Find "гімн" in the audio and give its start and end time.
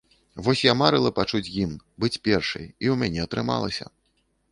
1.55-1.75